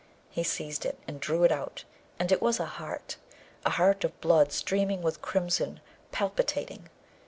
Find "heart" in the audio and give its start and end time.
2.65-3.17, 3.69-4.03